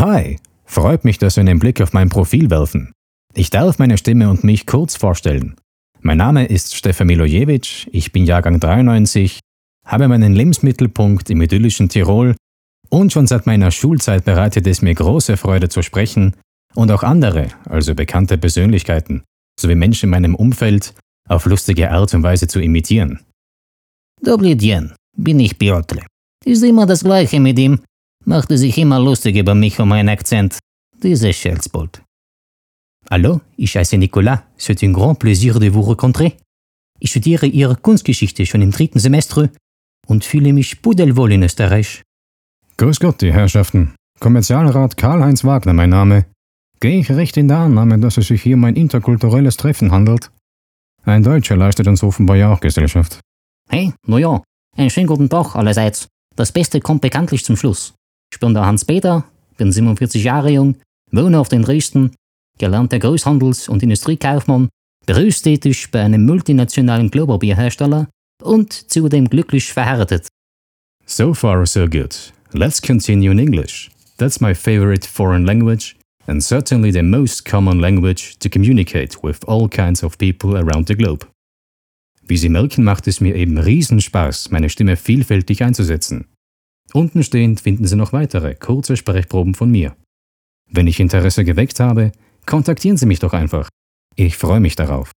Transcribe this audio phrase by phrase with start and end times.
[0.00, 2.92] Hi, freut mich, dass Sie einen Blick auf mein Profil werfen.
[3.34, 5.56] Ich darf meine Stimme und mich kurz vorstellen.
[6.00, 9.40] Mein Name ist Stefan Milojewitsch, ich bin Jahrgang 93,
[9.86, 12.34] habe meinen Lebensmittelpunkt im idyllischen Tirol
[12.88, 16.34] und schon seit meiner Schulzeit bereitet es mir große Freude zu sprechen
[16.74, 19.24] und auch andere, also bekannte Persönlichkeiten,
[19.60, 20.94] sowie Menschen in meinem Umfeld
[21.28, 23.20] auf lustige Art und Weise zu imitieren.
[24.22, 26.06] Dobry dien, bin ich Piotr.
[26.42, 27.80] Ist immer das Gleiche mit ihm.
[28.30, 30.60] Machte sich immer lustig über mich und meinen Akzent.
[31.02, 32.00] Dieses Scherzbold.
[33.10, 34.44] Hallo, ich heiße Nicolas.
[34.56, 36.30] C'est un grand plaisir de vous rencontrer.
[37.00, 39.50] Ich studiere Ihre Kunstgeschichte schon im dritten Semester
[40.06, 42.02] und fühle mich pudelwohl in Österreich.
[42.76, 43.96] Grüß Gott, die Herrschaften.
[44.20, 46.26] Kommerzialrat Karl-Heinz Wagner, mein Name.
[46.78, 50.30] Gehe ich recht in der Annahme, dass es sich hier um ein interkulturelles Treffen handelt?
[51.02, 53.18] Ein Deutscher leistet uns offenbar ja auch Gesellschaft.
[53.68, 54.40] Hey, na ja,
[54.76, 56.06] einen schönen guten Tag allerseits.
[56.36, 57.92] Das Beste kommt bekanntlich zum Schluss.
[58.32, 59.24] Ich bin der Hans-Peter,
[59.56, 60.76] bin 47 Jahre jung,
[61.10, 62.12] wohne auf den Dresden,
[62.58, 64.68] gelernter Großhandels- und Industriekaufmann,
[65.06, 68.08] berufstätig bei einem multinationalen Globerbierhersteller
[68.42, 70.28] und zudem glücklich verheiratet.
[71.06, 72.32] So far, so good.
[72.52, 73.90] Let's continue in English.
[74.18, 79.68] That's my favorite foreign language and certainly the most common language to communicate with all
[79.68, 81.26] kinds of people around the globe.
[82.22, 86.26] Wie Sie merken, macht es mir eben Riesenspaß, meine Stimme vielfältig einzusetzen.
[86.92, 89.96] Unten stehend finden Sie noch weitere kurze Sprechproben von mir.
[90.68, 92.12] Wenn ich Interesse geweckt habe,
[92.46, 93.68] kontaktieren Sie mich doch einfach.
[94.16, 95.12] Ich freue mich darauf.